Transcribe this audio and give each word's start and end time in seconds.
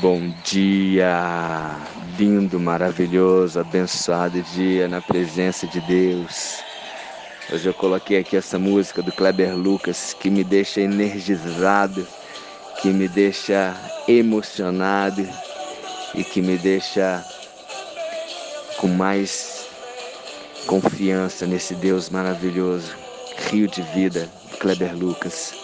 Bom 0.00 0.32
dia, 0.44 1.76
lindo, 2.18 2.58
maravilhoso, 2.58 3.60
abençoado 3.60 4.42
dia 4.42 4.88
na 4.88 5.00
presença 5.00 5.66
de 5.66 5.80
Deus. 5.82 6.58
Hoje 7.52 7.68
eu 7.68 7.74
coloquei 7.74 8.18
aqui 8.18 8.36
essa 8.36 8.58
música 8.58 9.02
do 9.02 9.12
Kleber 9.12 9.56
Lucas 9.56 10.14
que 10.18 10.30
me 10.30 10.42
deixa 10.42 10.80
energizado, 10.80 12.06
que 12.82 12.88
me 12.88 13.06
deixa 13.06 13.74
emocionado 14.08 15.26
e 16.14 16.24
que 16.24 16.42
me 16.42 16.56
deixa 16.58 17.24
com 18.78 18.88
mais 18.88 19.66
confiança 20.66 21.46
nesse 21.46 21.74
Deus 21.74 22.10
maravilhoso, 22.10 22.94
Rio 23.50 23.68
de 23.68 23.82
Vida, 23.82 24.28
Kleber 24.58 24.94
Lucas. 24.96 25.54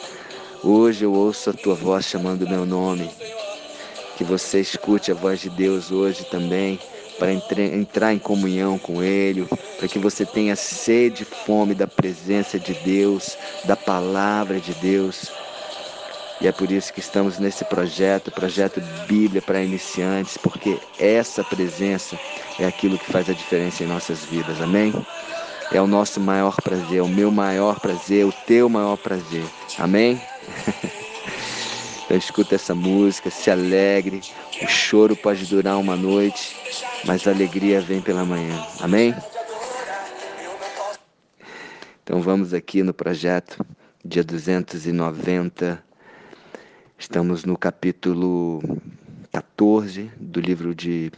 Hoje 0.62 1.04
eu 1.04 1.12
ouço 1.12 1.50
a 1.50 1.52
tua 1.52 1.74
voz 1.74 2.04
chamando 2.04 2.48
meu 2.48 2.64
nome 2.64 3.10
que 4.20 4.24
você 4.24 4.60
escute 4.60 5.10
a 5.10 5.14
voz 5.14 5.40
de 5.40 5.48
Deus 5.48 5.90
hoje 5.90 6.26
também, 6.26 6.78
para 7.18 7.32
entrar 7.32 8.12
em 8.12 8.18
comunhão 8.18 8.78
com 8.78 9.02
Ele, 9.02 9.46
para 9.78 9.88
que 9.88 9.98
você 9.98 10.26
tenha 10.26 10.54
sede 10.54 11.22
e 11.22 11.24
fome 11.24 11.74
da 11.74 11.86
presença 11.86 12.58
de 12.58 12.74
Deus, 12.74 13.38
da 13.64 13.74
palavra 13.78 14.60
de 14.60 14.74
Deus. 14.74 15.32
E 16.38 16.46
é 16.46 16.52
por 16.52 16.70
isso 16.70 16.92
que 16.92 17.00
estamos 17.00 17.38
nesse 17.38 17.64
projeto, 17.64 18.30
projeto 18.30 18.78
Bíblia 19.08 19.40
para 19.40 19.62
iniciantes, 19.62 20.36
porque 20.36 20.76
essa 20.98 21.42
presença 21.42 22.14
é 22.58 22.66
aquilo 22.66 22.98
que 22.98 23.10
faz 23.10 23.30
a 23.30 23.32
diferença 23.32 23.82
em 23.82 23.86
nossas 23.86 24.22
vidas, 24.22 24.60
amém? 24.60 24.92
É 25.72 25.80
o 25.80 25.86
nosso 25.86 26.20
maior 26.20 26.56
prazer, 26.60 27.00
o 27.00 27.08
meu 27.08 27.30
maior 27.30 27.80
prazer, 27.80 28.26
o 28.26 28.32
teu 28.32 28.68
maior 28.68 28.98
prazer, 28.98 29.46
amém? 29.78 30.20
Então 32.10 32.18
escuta 32.18 32.56
essa 32.56 32.74
música, 32.74 33.30
se 33.30 33.52
alegre. 33.52 34.20
O 34.60 34.66
choro 34.66 35.14
pode 35.14 35.46
durar 35.46 35.78
uma 35.78 35.94
noite, 35.94 36.56
mas 37.04 37.24
a 37.24 37.30
alegria 37.30 37.80
vem 37.80 38.00
pela 38.00 38.24
manhã. 38.24 38.66
Amém? 38.80 39.14
Então 42.02 42.20
vamos 42.20 42.52
aqui 42.52 42.82
no 42.82 42.92
projeto, 42.92 43.64
dia 44.04 44.24
290. 44.24 45.80
Estamos 46.98 47.44
no 47.44 47.56
capítulo 47.56 48.60
14 49.30 50.10
do 50.18 50.40
livro 50.40 50.74
de, 50.74 51.12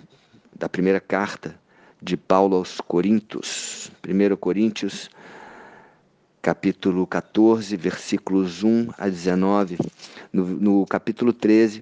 da 0.55 0.69
primeira 0.69 1.01
carta 1.01 1.59
de 2.03 2.19
Paulo 2.19 2.59
aos 2.59 2.83
Coríntios. 2.83 3.91
1 4.07 4.37
Coríntios 4.37 5.09
capítulo 6.43 7.07
14, 7.07 7.77
versículos 7.77 8.65
1 8.65 8.89
a 8.99 9.09
19. 9.09 9.79
No, 10.33 10.45
no 10.45 10.87
capítulo 10.87 11.33
13, 11.33 11.81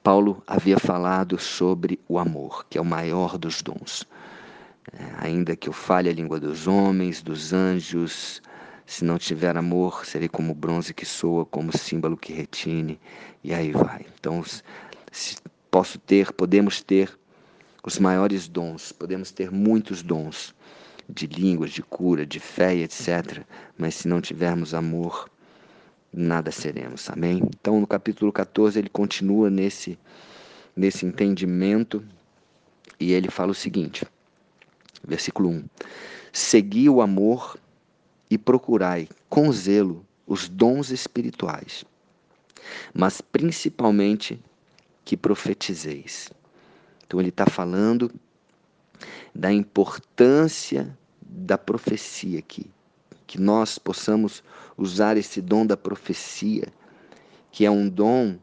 Paulo 0.00 0.40
havia 0.46 0.78
falado 0.78 1.36
sobre 1.40 1.98
o 2.08 2.16
amor, 2.16 2.64
que 2.70 2.78
é 2.78 2.80
o 2.80 2.84
maior 2.84 3.36
dos 3.36 3.62
dons. 3.62 4.06
É, 4.92 5.26
ainda 5.26 5.56
que 5.56 5.68
eu 5.68 5.72
fale 5.72 6.08
a 6.08 6.12
língua 6.12 6.38
dos 6.38 6.68
homens, 6.68 7.20
dos 7.20 7.52
anjos, 7.52 8.40
se 8.86 9.04
não 9.04 9.18
tiver 9.18 9.56
amor, 9.56 10.06
serei 10.06 10.28
como 10.28 10.54
bronze 10.54 10.94
que 10.94 11.04
soa, 11.04 11.44
como 11.44 11.76
símbolo 11.76 12.16
que 12.16 12.32
retine, 12.32 13.00
e 13.42 13.52
aí 13.52 13.72
vai. 13.72 14.06
Então, 14.20 14.44
se 15.10 15.36
posso 15.68 15.98
ter, 15.98 16.32
podemos 16.32 16.80
ter 16.80 17.18
os 17.82 17.98
maiores 17.98 18.46
dons, 18.46 18.92
podemos 18.92 19.32
ter 19.32 19.50
muitos 19.50 20.00
dons, 20.00 20.54
de 21.08 21.26
línguas, 21.26 21.70
de 21.70 21.82
cura, 21.82 22.26
de 22.26 22.40
fé, 22.40 22.74
etc. 22.76 23.42
Mas 23.76 23.94
se 23.94 24.08
não 24.08 24.20
tivermos 24.20 24.74
amor, 24.74 25.28
nada 26.12 26.50
seremos. 26.50 27.08
Amém? 27.10 27.42
Então, 27.42 27.80
no 27.80 27.86
capítulo 27.86 28.32
14, 28.32 28.78
ele 28.78 28.88
continua 28.88 29.50
nesse, 29.50 29.98
nesse 30.76 31.04
entendimento 31.04 32.04
e 32.98 33.12
ele 33.12 33.30
fala 33.30 33.50
o 33.50 33.54
seguinte, 33.54 34.06
versículo 35.06 35.50
1: 35.50 35.64
Segui 36.32 36.88
o 36.88 37.00
amor 37.00 37.58
e 38.30 38.38
procurai 38.38 39.08
com 39.28 39.50
zelo 39.52 40.04
os 40.26 40.48
dons 40.48 40.90
espirituais, 40.90 41.84
mas 42.94 43.20
principalmente 43.20 44.40
que 45.04 45.16
profetizeis. 45.16 46.30
Então, 47.06 47.20
ele 47.20 47.28
está 47.28 47.46
falando 47.46 48.10
da 49.34 49.52
importância 49.52 50.96
da 51.28 51.58
profecia 51.58 52.38
aqui. 52.38 52.70
Que 53.26 53.40
nós 53.40 53.78
possamos 53.78 54.42
usar 54.76 55.16
esse 55.16 55.40
dom 55.40 55.66
da 55.66 55.76
profecia, 55.76 56.68
que 57.50 57.64
é 57.64 57.70
um 57.70 57.88
dom 57.88 58.38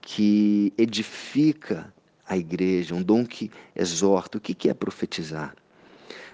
que 0.00 0.72
edifica 0.76 1.92
a 2.26 2.36
igreja, 2.36 2.94
um 2.94 3.02
dom 3.02 3.24
que 3.24 3.50
exorta. 3.74 4.38
O 4.38 4.40
que 4.40 4.68
é 4.68 4.74
profetizar? 4.74 5.54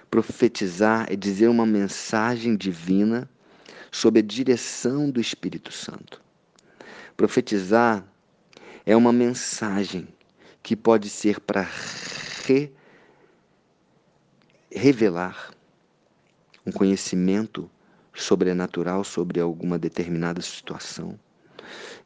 Profetizar 0.09 1.07
é 1.11 1.15
dizer 1.15 1.49
uma 1.49 1.65
mensagem 1.65 2.55
divina 2.55 3.29
sob 3.91 4.19
a 4.19 4.23
direção 4.23 5.09
do 5.09 5.19
Espírito 5.19 5.71
Santo. 5.71 6.21
Profetizar 7.15 8.03
é 8.85 8.95
uma 8.95 9.11
mensagem 9.11 10.07
que 10.63 10.75
pode 10.75 11.09
ser 11.09 11.39
para 11.39 11.67
re 12.45 12.71
revelar 14.71 15.51
um 16.69 16.71
conhecimento 16.71 17.69
sobrenatural 18.13 19.03
sobre 19.03 19.39
alguma 19.39 19.77
determinada 19.77 20.41
situação. 20.41 21.19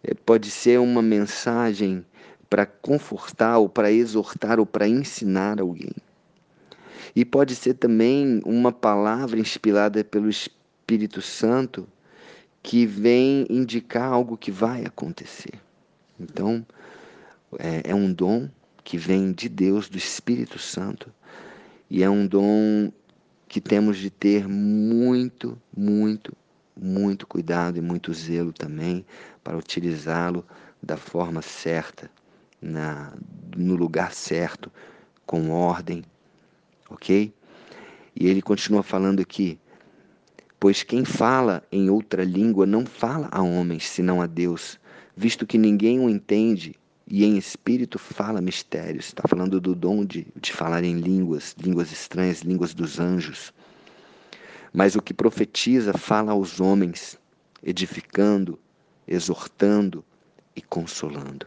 É, 0.04 0.14
pode 0.14 0.50
ser 0.50 0.80
uma 0.80 1.02
mensagem 1.02 2.06
para 2.50 2.66
confortar, 2.66 3.58
ou 3.58 3.68
para 3.68 3.92
exortar, 3.92 4.60
ou 4.60 4.66
para 4.66 4.88
ensinar 4.88 5.60
alguém. 5.60 5.94
E 7.16 7.26
pode 7.26 7.56
ser 7.56 7.76
também 7.76 8.42
uma 8.46 8.72
palavra 8.72 9.40
inspirada 9.40 10.04
pelo 10.04 10.30
Espírito 10.30 11.22
Santo 11.22 11.88
que 12.62 12.86
vem 12.86 13.46
indicar 13.50 14.12
algo 14.12 14.38
que 14.38 14.52
vai 14.52 14.86
acontecer. 14.86 15.60
Então, 16.20 16.66
é, 17.60 17.92
é 17.92 17.96
um 17.96 18.12
dom 18.12 18.50
que 18.84 18.98
vem 18.98 19.32
de 19.32 19.50
Deus, 19.50 19.90
do 19.90 19.98
Espírito 19.98 20.58
Santo, 20.60 21.12
e 21.90 22.04
é 22.04 22.10
um 22.10 22.26
dom 22.26 22.92
que 23.54 23.62
temos 23.62 24.00
de 24.00 24.10
ter 24.10 24.48
muito, 24.48 25.56
muito, 25.78 26.36
muito 26.76 27.28
cuidado 27.28 27.78
e 27.78 27.82
muito 27.82 28.12
zelo 28.12 28.52
também 28.52 29.06
para 29.44 29.56
utilizá-lo 29.56 30.44
da 30.82 30.98
forma 30.98 31.40
certa, 31.44 32.10
na, 32.60 33.14
no 33.56 33.76
lugar 33.76 34.12
certo, 34.12 34.72
com 35.24 35.52
ordem, 35.52 36.04
ok? 36.90 37.32
E 38.16 38.26
ele 38.26 38.42
continua 38.42 38.82
falando 38.82 39.20
aqui: 39.20 39.60
Pois 40.60 40.82
quem 40.82 41.06
fala 41.06 41.62
em 41.72 41.92
outra 41.92 42.24
língua 42.24 42.66
não 42.66 42.88
fala 42.88 43.30
a 43.32 43.44
homens, 43.44 43.88
senão 43.88 44.20
a 44.20 44.26
Deus, 44.26 44.80
visto 45.16 45.46
que 45.46 45.60
ninguém 45.60 46.00
o 46.00 46.10
entende 46.10 46.74
e 47.08 47.26
em 47.26 47.38
espírito 47.38 48.00
fala 48.00 48.42
mistérios. 48.42 49.08
Está 49.08 49.24
falando 49.28 49.60
do 49.60 49.76
dom 49.76 50.06
de, 50.06 50.28
de 50.40 50.52
falar 50.52 50.84
em 50.84 51.00
línguas, 51.00 51.56
línguas 51.62 51.92
estranhas, 51.92 52.42
línguas 52.42 52.74
dos 52.74 53.00
anjos. 53.00 53.54
Mas 54.74 54.96
o 54.96 55.02
que 55.02 55.14
profetiza 55.14 55.94
fala 55.94 56.32
aos 56.32 56.60
homens, 56.60 57.20
edificando, 57.62 58.60
exortando 59.08 60.04
e 60.56 60.62
consolando. 60.62 61.46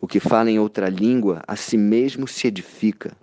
O 0.00 0.06
que 0.06 0.20
fala 0.20 0.50
em 0.50 0.58
outra 0.58 0.88
língua, 0.88 1.42
a 1.46 1.56
si 1.56 1.76
mesmo 1.76 2.28
se 2.28 2.46
edifica, 2.46 3.16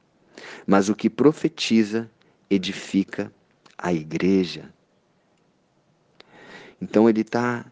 mas 0.65 0.89
o 0.89 0.95
que 0.95 1.09
profetiza, 1.09 2.09
edifica 2.49 3.31
a 3.77 3.93
igreja. 3.93 4.73
Então 6.81 7.09
ele 7.09 7.21
está 7.21 7.65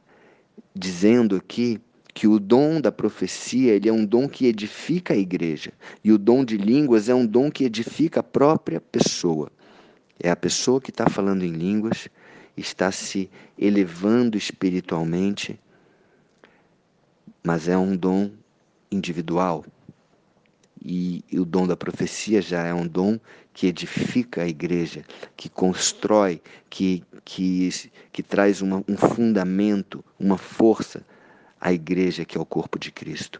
dizendo 0.74 1.36
aqui 1.36 1.80
que 2.16 2.30
o 2.30 2.40
dom 2.40 2.80
da 2.80 2.94
profecia 2.94 3.74
ele 3.74 3.90
é 3.90 3.94
um 3.94 4.06
dom 4.06 4.30
que 4.30 4.46
edifica 4.46 5.14
a 5.14 5.18
igreja 5.18 5.74
e 6.02 6.14
o 6.14 6.18
dom 6.18 6.46
de 6.46 6.56
línguas 6.56 7.10
é 7.10 7.14
um 7.14 7.28
dom 7.28 7.52
que 7.52 7.66
edifica 7.66 8.22
a 8.22 8.24
própria 8.24 8.80
pessoa. 8.80 9.52
É 10.18 10.32
a 10.32 10.36
pessoa 10.36 10.80
que 10.80 10.92
está 10.92 11.10
falando 11.10 11.44
em 11.44 11.52
línguas, 11.52 12.08
está 12.56 12.90
se 12.90 13.30
elevando 13.60 14.38
espiritualmente, 14.38 15.60
mas 17.44 17.68
é 17.68 17.78
um 17.78 17.98
dom 17.98 18.32
individual. 18.90 19.66
E, 20.82 21.22
o 21.34 21.44
dom 21.44 21.68
da 21.68 21.76
profecia 21.76 22.42
já 22.42 22.64
é 22.64 22.74
um 22.74 22.88
dom 22.88 23.20
que 23.54 23.68
edifica 23.68 24.44
a 24.44 24.48
igreja, 24.48 25.04
que 25.36 25.50
constrói, 25.50 26.42
que, 26.70 27.04
que, 27.26 27.70
que 28.14 28.24
traz 28.24 28.62
uma, 28.62 28.82
um 28.88 28.96
fundamento, 28.96 30.04
uma 30.18 30.38
força 30.38 31.04
a 31.66 31.74
igreja 31.74 32.24
que 32.24 32.38
é 32.38 32.40
o 32.40 32.46
corpo 32.46 32.78
de 32.78 32.92
Cristo. 32.92 33.40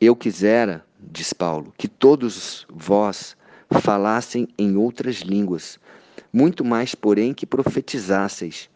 Eu 0.00 0.16
quisera, 0.16 0.84
diz 0.98 1.32
Paulo, 1.32 1.72
que 1.78 1.86
todos 1.86 2.66
vós 2.68 3.36
falassem 3.80 4.48
em 4.58 4.76
outras 4.76 5.18
línguas, 5.18 5.78
muito 6.32 6.64
mais, 6.64 6.96
porém, 6.96 7.32
que 7.32 7.46
profetizasseis, 7.46 8.68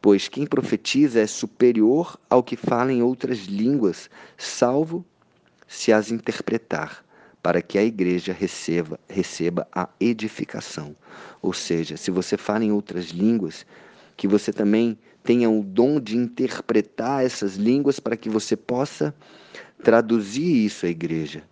pois 0.00 0.28
quem 0.28 0.46
profetiza 0.46 1.20
é 1.20 1.26
superior 1.26 2.18
ao 2.30 2.42
que 2.42 2.56
fala 2.56 2.90
em 2.90 3.02
outras 3.02 3.40
línguas, 3.40 4.08
salvo 4.38 5.04
se 5.68 5.92
as 5.92 6.10
interpretar, 6.10 7.04
para 7.42 7.60
que 7.60 7.76
a 7.76 7.84
igreja 7.84 8.32
receba, 8.32 8.98
receba 9.06 9.68
a 9.74 9.90
edificação. 10.00 10.96
Ou 11.42 11.52
seja, 11.52 11.98
se 11.98 12.10
você 12.10 12.38
fala 12.38 12.64
em 12.64 12.72
outras 12.72 13.08
línguas, 13.08 13.66
que 14.16 14.26
você 14.26 14.54
também 14.54 14.98
tenha 15.22 15.50
o 15.50 15.62
dom 15.62 16.00
de 16.00 16.16
interpretar 16.16 17.24
essas 17.24 17.56
línguas 17.56 18.00
para 18.00 18.16
que 18.16 18.28
você 18.28 18.56
possa 18.56 19.14
traduzir 19.82 20.64
isso 20.64 20.86
à 20.86 20.88
igreja. 20.88 21.42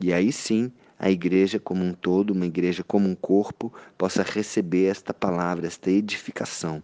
E 0.00 0.12
aí 0.12 0.32
sim, 0.32 0.72
a 0.98 1.10
igreja 1.10 1.58
como 1.58 1.84
um 1.84 1.92
todo, 1.92 2.30
uma 2.30 2.46
igreja 2.46 2.84
como 2.84 3.08
um 3.08 3.14
corpo, 3.14 3.72
possa 3.96 4.22
receber 4.22 4.84
esta 4.84 5.14
palavra, 5.14 5.66
esta 5.66 5.90
edificação. 5.90 6.82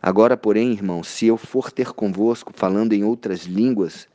Agora, 0.00 0.36
porém, 0.36 0.72
irmãos, 0.72 1.08
se 1.08 1.26
eu 1.26 1.36
for 1.36 1.70
ter 1.70 1.92
convosco 1.92 2.52
falando 2.54 2.92
em 2.92 3.04
outras 3.04 3.42
línguas, 3.42 4.08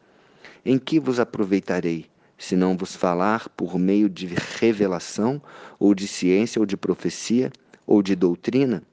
em 0.66 0.78
que 0.78 1.00
vos 1.00 1.20
aproveitarei, 1.20 2.06
se 2.38 2.56
não 2.56 2.78
vos 2.78 2.96
falar 2.96 3.50
por 3.50 3.80
meio 3.80 4.10
de 4.10 4.28
revelação, 4.60 5.42
ou 5.80 5.96
de 5.96 6.08
ciência, 6.08 6.60
ou 6.60 6.66
de 6.66 6.78
profecia, 6.78 7.52
ou 7.86 8.04
de 8.04 8.16
doutrina? 8.16 8.84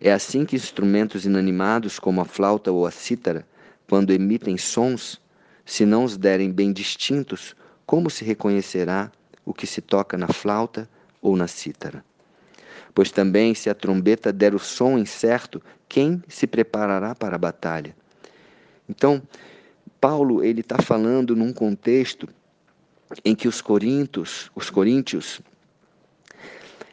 É 0.00 0.12
assim 0.12 0.44
que 0.44 0.54
instrumentos 0.54 1.24
inanimados, 1.24 1.98
como 1.98 2.20
a 2.20 2.24
flauta 2.24 2.70
ou 2.70 2.86
a 2.86 2.90
cítara, 2.90 3.46
quando 3.88 4.12
emitem 4.12 4.56
sons, 4.56 5.20
se 5.64 5.84
não 5.84 6.04
os 6.04 6.16
derem 6.16 6.52
bem 6.52 6.72
distintos, 6.72 7.56
como 7.84 8.08
se 8.08 8.24
reconhecerá 8.24 9.10
o 9.44 9.52
que 9.52 9.66
se 9.66 9.80
toca 9.80 10.16
na 10.16 10.28
flauta 10.28 10.88
ou 11.20 11.36
na 11.36 11.48
cítara? 11.48 12.04
Pois 12.94 13.10
também, 13.10 13.54
se 13.54 13.68
a 13.68 13.74
trombeta 13.74 14.32
der 14.32 14.54
o 14.54 14.58
som 14.58 14.98
incerto, 14.98 15.60
quem 15.88 16.22
se 16.28 16.46
preparará 16.46 17.14
para 17.14 17.34
a 17.34 17.38
batalha? 17.38 17.94
Então, 18.88 19.22
Paulo 20.00 20.44
ele 20.44 20.60
está 20.60 20.80
falando 20.80 21.34
num 21.34 21.52
contexto 21.52 22.28
em 23.24 23.34
que 23.34 23.48
os 23.48 23.60
corintos, 23.60 24.50
os 24.54 24.70
coríntios, 24.70 25.40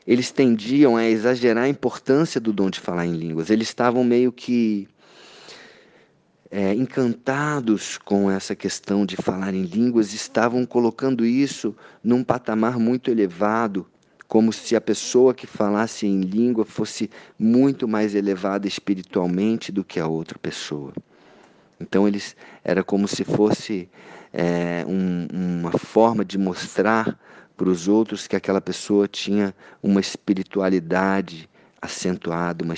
eles 0.08 0.32
tendiam 0.32 0.96
a 0.96 1.06
exagerar 1.06 1.64
a 1.64 1.70
importância 1.70 2.40
do 2.40 2.54
dom 2.54 2.70
de 2.70 2.80
falar 2.80 3.06
em 3.06 3.14
línguas. 3.14 3.50
Eles 3.50 3.68
estavam 3.70 4.04
meio 4.04 4.32
que 4.32 4.88
é, 6.52 6.74
encantados 6.74 7.98
com 7.98 8.30
essa 8.30 8.56
questão 8.56 9.06
de 9.06 9.16
falar 9.16 9.54
em 9.54 9.64
línguas, 9.64 10.14
estavam 10.14 10.66
colocando 10.66 11.26
isso 11.26 11.76
num 12.04 12.24
patamar 12.24 12.78
muito 12.78 13.10
elevado, 13.10 13.86
como 14.28 14.54
se 14.54 14.76
a 14.76 14.82
pessoa 14.82 15.34
que 15.34 15.48
falasse 15.48 16.06
em 16.06 16.22
língua 16.22 16.66
fosse 16.66 17.10
muito 17.38 17.88
mais 17.88 18.16
elevada 18.16 18.68
espiritualmente 18.68 19.72
do 19.72 19.84
que 19.84 20.00
a 20.00 20.08
outra 20.08 20.38
pessoa. 20.38 20.94
Então 21.80 22.08
eles 22.08 22.36
era 22.64 22.84
como 22.84 23.08
se 23.08 23.24
fosse 23.24 23.90
é, 24.32 24.86
um, 24.88 25.28
uma 25.60 25.72
forma 25.78 26.24
de 26.24 26.38
mostrar 26.38 27.20
para 27.56 27.70
os 27.70 27.88
outros 27.88 28.28
que 28.28 28.36
aquela 28.36 28.62
pessoa 28.62 29.08
tinha 29.08 29.56
uma 29.82 30.00
espiritualidade 30.00 31.50
acentuada, 31.82 32.64
uma 32.64 32.76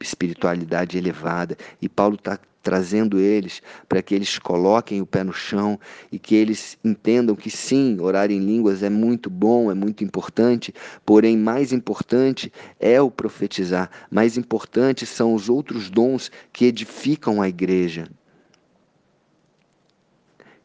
espiritualidade 0.00 0.98
elevada. 0.98 1.56
E 1.80 1.88
Paulo 1.88 2.16
está 2.16 2.38
trazendo 2.62 3.18
eles 3.18 3.62
para 3.88 4.02
que 4.02 4.14
eles 4.14 4.38
coloquem 4.38 5.00
o 5.00 5.06
pé 5.06 5.24
no 5.24 5.32
chão 5.32 5.80
e 6.12 6.18
que 6.18 6.34
eles 6.34 6.76
entendam 6.84 7.34
que 7.34 7.50
sim, 7.50 7.98
orar 8.00 8.30
em 8.30 8.38
línguas 8.38 8.82
é 8.82 8.90
muito 8.90 9.30
bom, 9.30 9.70
é 9.70 9.74
muito 9.74 10.04
importante, 10.04 10.74
porém 11.06 11.36
mais 11.36 11.72
importante 11.72 12.52
é 12.78 13.00
o 13.00 13.10
profetizar, 13.10 13.90
mais 14.10 14.36
importante 14.36 15.06
são 15.06 15.32
os 15.32 15.48
outros 15.48 15.88
dons 15.88 16.30
que 16.52 16.66
edificam 16.66 17.40
a 17.40 17.48
igreja. 17.48 18.06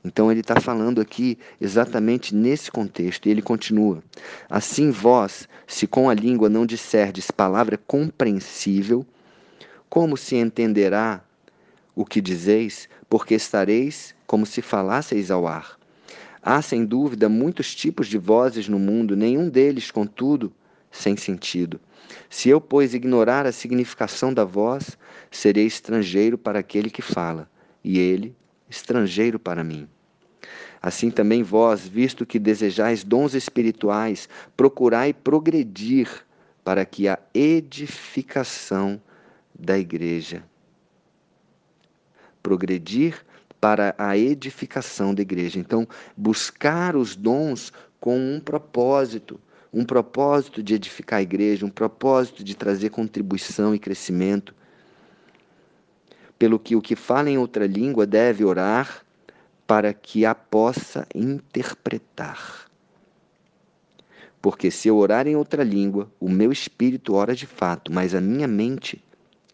Então 0.04 0.30
ele 0.30 0.42
está 0.42 0.60
falando 0.60 1.00
aqui 1.00 1.38
exatamente 1.62 2.36
nesse 2.36 2.70
contexto, 2.70 3.26
e 3.26 3.32
ele 3.32 3.42
continua: 3.42 4.04
Assim 4.50 4.92
vós, 4.92 5.48
se 5.66 5.88
com 5.88 6.10
a 6.10 6.14
língua 6.14 6.50
não 6.50 6.66
disserdes 6.66 7.32
palavra 7.32 7.78
compreensível, 7.78 9.06
como 9.90 10.18
se 10.18 10.36
entenderá 10.36 11.24
o 11.96 12.04
que 12.04 12.20
dizeis, 12.20 12.90
porque 13.10 13.36
estareis 13.36 14.14
como 14.28 14.46
se 14.46 14.62
falasseis 14.62 15.32
ao 15.32 15.48
ar. 15.48 15.78
Há, 16.42 16.62
sem 16.62 16.84
dúvida, 16.84 17.30
muitos 17.30 17.74
tipos 17.74 18.08
de 18.08 18.18
vozes 18.18 18.68
no 18.68 18.78
mundo, 18.78 19.16
nenhum 19.16 19.48
deles, 19.48 19.92
contudo, 19.92 20.52
sem 20.92 21.16
sentido. 21.16 21.80
Se 22.30 22.50
eu, 22.50 22.60
pois, 22.60 22.94
ignorar 22.94 23.46
a 23.46 23.52
significação 23.52 24.34
da 24.34 24.44
voz, 24.44 24.98
serei 25.32 25.66
estrangeiro 25.66 26.38
para 26.38 26.60
aquele 26.60 26.90
que 26.90 27.02
fala, 27.02 27.50
e 27.84 27.98
ele, 27.98 28.36
estrangeiro 28.70 29.40
para 29.40 29.64
mim. 29.64 29.88
Assim 30.82 31.10
também 31.10 31.44
vós, 31.44 31.88
visto 31.88 32.26
que 32.26 32.38
desejais 32.38 33.04
dons 33.04 33.34
espirituais, 33.34 34.28
procurai 34.58 35.14
progredir 35.14 36.26
para 36.64 36.86
que 36.86 37.08
a 37.08 37.18
edificação 37.34 39.02
da 39.58 39.78
igreja 39.78 40.44
progredir 42.44 43.26
para 43.60 43.96
a 43.98 44.18
edificação 44.18 45.16
da 45.16 45.22
igreja. 45.22 45.58
Então, 45.58 45.88
buscar 46.18 46.98
os 46.98 47.16
dons 47.16 47.72
com 48.00 48.20
um 48.20 48.40
propósito, 48.42 49.40
um 49.72 49.86
propósito 49.86 50.62
de 50.62 50.74
edificar 50.74 51.20
a 51.20 51.24
igreja, 51.24 51.66
um 51.66 51.70
propósito 51.70 52.44
de 52.44 52.54
trazer 52.54 52.90
contribuição 52.90 53.74
e 53.74 53.80
crescimento. 53.80 54.54
Pelo 56.44 56.60
que 56.60 56.76
o 56.76 56.82
que 56.82 56.94
fala 56.94 57.30
em 57.30 57.38
outra 57.38 57.66
língua 57.66 58.06
deve 58.06 58.44
orar 58.44 59.06
para 59.66 59.94
que 59.94 60.26
a 60.26 60.36
possa 60.36 61.08
interpretar. 61.16 62.70
Porque 64.42 64.70
se 64.70 64.90
eu 64.90 64.98
orar 64.98 65.26
em 65.26 65.38
outra 65.38 65.64
língua, 65.64 66.12
o 66.20 66.28
meu 66.28 66.52
espírito 66.52 67.14
ora 67.14 67.34
de 67.34 67.48
fato, 67.48 67.94
mas 67.94 68.14
a 68.14 68.20
minha 68.20 68.46
mente 68.46 69.02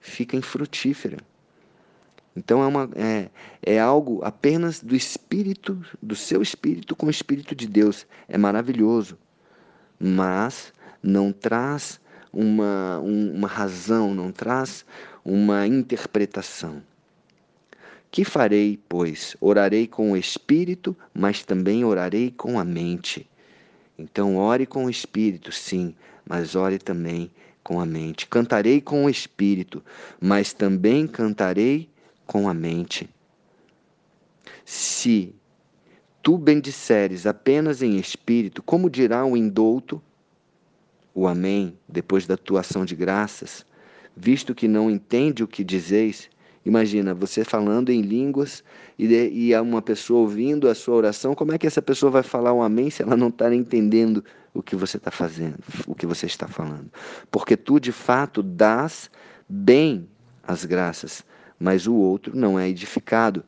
fica 0.01 0.35
infrutífera. 0.35 1.17
Então 2.35 2.63
é, 2.63 2.65
uma, 2.65 2.89
é, 2.95 3.29
é 3.61 3.79
algo 3.79 4.21
apenas 4.23 4.81
do 4.81 4.95
espírito, 4.95 5.79
do 6.01 6.15
seu 6.15 6.41
espírito 6.41 6.95
com 6.95 7.05
o 7.05 7.11
espírito 7.11 7.53
de 7.53 7.67
Deus. 7.67 8.07
É 8.27 8.35
maravilhoso, 8.35 9.15
mas 9.99 10.73
não 11.03 11.31
traz 11.31 12.01
uma, 12.31 12.99
um, 12.99 13.33
uma 13.33 13.47
razão, 13.47 14.13
não 14.13 14.31
traz 14.31 14.85
uma 15.23 15.67
interpretação. 15.67 16.81
Que 18.11 18.25
farei, 18.25 18.79
pois? 18.89 19.35
Orarei 19.39 19.87
com 19.87 20.11
o 20.11 20.17
espírito, 20.17 20.95
mas 21.13 21.43
também 21.43 21.85
orarei 21.85 22.31
com 22.31 22.59
a 22.59 22.65
mente. 22.65 23.29
Então, 23.97 24.37
ore 24.37 24.65
com 24.65 24.85
o 24.85 24.89
espírito, 24.89 25.51
sim, 25.51 25.93
mas 26.25 26.55
ore 26.55 26.79
também 26.79 27.29
com 27.63 27.79
a 27.79 27.85
mente. 27.85 28.25
Cantarei 28.25 28.81
com 28.81 29.05
o 29.05 29.09
espírito, 29.09 29.83
mas 30.19 30.53
também 30.53 31.05
cantarei 31.05 31.89
com 32.25 32.49
a 32.49 32.53
mente. 32.53 33.09
Se 34.65 35.35
tu 36.23 36.37
bendisseres 36.37 37.25
apenas 37.25 37.81
em 37.81 37.97
espírito, 37.97 38.63
como 38.63 38.89
dirá 38.89 39.25
o 39.25 39.37
indouto, 39.37 40.01
o 41.19 41.27
Amém, 41.27 41.77
depois 41.85 42.25
da 42.25 42.37
tua 42.37 42.61
ação 42.61 42.85
de 42.85 42.95
graças, 42.95 43.65
visto 44.15 44.55
que 44.55 44.69
não 44.69 44.89
entende 44.89 45.43
o 45.43 45.47
que 45.49 45.65
dizeis? 45.65 46.29
Imagina, 46.65 47.13
você 47.13 47.43
falando 47.43 47.89
em 47.89 48.01
línguas 48.01 48.63
e, 48.97 49.05
de, 49.05 49.29
e 49.29 49.59
uma 49.59 49.81
pessoa 49.81 50.21
ouvindo 50.21 50.69
a 50.69 50.73
sua 50.73 50.95
oração, 50.95 51.35
como 51.35 51.51
é 51.51 51.57
que 51.57 51.67
essa 51.67 51.81
pessoa 51.81 52.09
vai 52.09 52.23
falar 52.23 52.53
o 52.53 52.61
amém 52.61 52.89
se 52.89 53.01
ela 53.01 53.17
não 53.17 53.27
está 53.27 53.53
entendendo 53.53 54.23
o 54.53 54.63
que 54.63 54.77
você 54.77 54.95
está 54.95 55.11
fazendo, 55.11 55.57
o 55.85 55.93
que 55.93 56.05
você 56.05 56.25
está 56.25 56.47
falando? 56.47 56.89
Porque 57.29 57.57
tu 57.57 57.81
de 57.81 57.91
fato 57.91 58.41
dás 58.41 59.11
bem 59.49 60.07
as 60.41 60.63
graças, 60.63 61.25
mas 61.59 61.85
o 61.85 61.95
outro 61.95 62.33
não 62.33 62.57
é 62.57 62.69
edificado. 62.69 63.43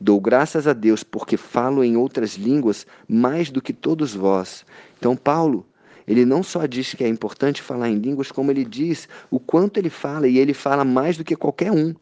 Dou 0.00 0.20
graças 0.20 0.66
a 0.66 0.72
Deus 0.72 1.04
porque 1.04 1.36
falo 1.36 1.84
em 1.84 1.96
outras 1.96 2.34
línguas 2.34 2.84
mais 3.08 3.50
do 3.50 3.62
que 3.62 3.72
todos 3.72 4.16
vós. 4.16 4.66
Então, 4.98 5.14
Paulo, 5.14 5.64
ele 6.08 6.24
não 6.24 6.42
só 6.42 6.64
diz 6.64 6.94
que 6.94 7.04
é 7.04 7.08
importante 7.08 7.60
falar 7.60 7.90
em 7.90 7.98
línguas, 7.98 8.32
como 8.32 8.50
ele 8.50 8.64
diz 8.64 9.06
o 9.30 9.38
quanto 9.38 9.76
ele 9.76 9.90
fala, 9.90 10.26
e 10.26 10.38
ele 10.38 10.54
fala 10.54 10.82
mais 10.82 11.18
do 11.18 11.22
que 11.22 11.36
qualquer 11.36 11.70
um. 11.70 11.94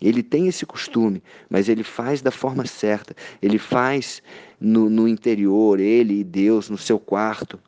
Ele 0.00 0.22
tem 0.22 0.46
esse 0.46 0.64
costume, 0.64 1.20
mas 1.50 1.68
ele 1.68 1.82
faz 1.82 2.22
da 2.22 2.30
forma 2.30 2.64
certa. 2.66 3.16
Ele 3.40 3.58
faz 3.58 4.22
no, 4.60 4.88
no 4.88 5.08
interior, 5.08 5.80
ele 5.80 6.20
e 6.20 6.24
Deus, 6.24 6.70
no 6.70 6.78
seu 6.78 7.00
quarto. 7.00 7.58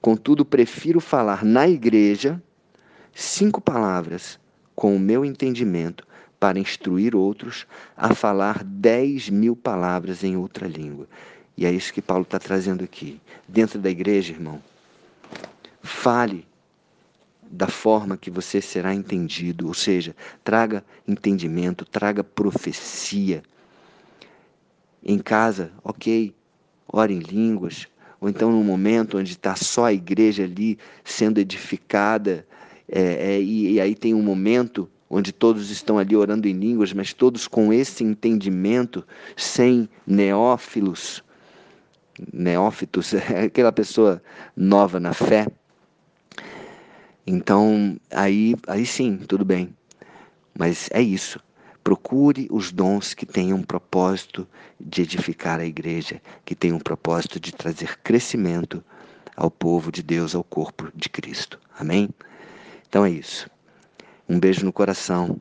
Contudo, 0.00 0.44
prefiro 0.44 1.00
falar 1.00 1.44
na 1.44 1.68
igreja 1.68 2.40
cinco 3.12 3.60
palavras 3.60 4.38
com 4.74 4.94
o 4.94 5.00
meu 5.00 5.24
entendimento 5.24 6.06
para 6.38 6.60
instruir 6.60 7.16
outros 7.16 7.66
a 7.96 8.14
falar 8.14 8.62
dez 8.62 9.28
mil 9.28 9.56
palavras 9.56 10.22
em 10.22 10.36
outra 10.36 10.68
língua. 10.68 11.08
E 11.58 11.66
é 11.66 11.72
isso 11.72 11.92
que 11.92 12.00
Paulo 12.00 12.22
está 12.22 12.38
trazendo 12.38 12.84
aqui. 12.84 13.20
Dentro 13.48 13.80
da 13.80 13.90
igreja, 13.90 14.32
irmão, 14.32 14.62
fale 15.82 16.46
da 17.50 17.66
forma 17.66 18.16
que 18.16 18.30
você 18.30 18.60
será 18.60 18.94
entendido, 18.94 19.66
ou 19.66 19.74
seja, 19.74 20.14
traga 20.44 20.84
entendimento, 21.06 21.84
traga 21.84 22.22
profecia, 22.22 23.42
em 25.02 25.18
casa, 25.18 25.72
ok, 25.82 26.32
ore 26.86 27.14
em 27.14 27.18
línguas, 27.18 27.88
ou 28.20 28.28
então 28.28 28.52
num 28.52 28.62
momento 28.62 29.18
onde 29.18 29.32
está 29.32 29.56
só 29.56 29.86
a 29.86 29.92
igreja 29.92 30.44
ali 30.44 30.78
sendo 31.02 31.38
edificada, 31.38 32.46
é, 32.88 33.32
é, 33.32 33.40
e, 33.40 33.72
e 33.72 33.80
aí 33.80 33.96
tem 33.96 34.14
um 34.14 34.22
momento 34.22 34.88
onde 35.10 35.32
todos 35.32 35.70
estão 35.70 35.98
ali 35.98 36.14
orando 36.14 36.46
em 36.46 36.52
línguas, 36.52 36.92
mas 36.92 37.12
todos 37.12 37.48
com 37.48 37.72
esse 37.72 38.04
entendimento, 38.04 39.04
sem 39.36 39.88
neófilos, 40.06 41.24
neófitos, 42.32 43.14
aquela 43.44 43.72
pessoa 43.72 44.22
nova 44.56 44.98
na 44.98 45.12
fé. 45.12 45.46
Então, 47.26 47.98
aí, 48.10 48.54
aí 48.66 48.86
sim, 48.86 49.18
tudo 49.18 49.44
bem. 49.44 49.74
Mas 50.58 50.88
é 50.92 51.02
isso. 51.02 51.38
Procure 51.84 52.48
os 52.50 52.72
dons 52.72 53.14
que 53.14 53.24
tenham 53.24 53.58
um 53.58 53.62
propósito 53.62 54.46
de 54.80 55.02
edificar 55.02 55.60
a 55.60 55.64
igreja, 55.64 56.20
que 56.44 56.54
tenham 56.54 56.76
um 56.76 56.80
propósito 56.80 57.38
de 57.38 57.52
trazer 57.52 57.98
crescimento 57.98 58.82
ao 59.36 59.50
povo 59.50 59.92
de 59.92 60.02
Deus, 60.02 60.34
ao 60.34 60.42
corpo 60.42 60.88
de 60.94 61.08
Cristo. 61.08 61.58
Amém? 61.78 62.08
Então 62.88 63.04
é 63.04 63.10
isso. 63.10 63.48
Um 64.28 64.38
beijo 64.38 64.64
no 64.64 64.72
coração 64.72 65.40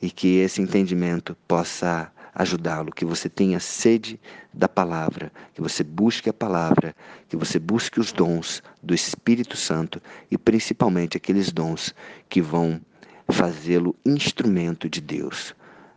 e 0.00 0.10
que 0.10 0.36
esse 0.36 0.60
entendimento 0.62 1.36
possa 1.46 2.10
ajudá-lo, 2.34 2.92
que 2.92 3.04
você 3.04 3.28
tenha 3.28 3.60
sede 3.60 4.20
da 4.52 4.68
palavra, 4.68 5.30
que 5.54 5.60
você 5.60 5.84
busque 5.84 6.28
a 6.28 6.32
palavra, 6.32 6.94
que 7.28 7.36
você 7.36 7.58
busque 7.58 8.00
os 8.00 8.12
dons 8.12 8.62
do 8.82 8.94
Espírito 8.94 9.56
Santo 9.56 10.02
e 10.30 10.36
principalmente 10.36 11.16
aqueles 11.16 11.52
dons 11.52 11.94
que 12.28 12.42
vão 12.42 12.80
fazê-lo 13.28 13.94
instrumento 14.04 14.88
de 14.88 15.00
Deus 15.00 15.54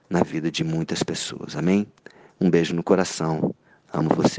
na 0.10 0.24
vida 0.24 0.52
de 0.52 0.64
muitas 0.64 1.04
pessoas. 1.04 1.56
Amém? 1.56 1.88
Um 2.40 2.50
beijo 2.50 2.76
no 2.76 2.84
coração. 2.84 3.54
Amo 3.92 4.10
você. 4.10 4.36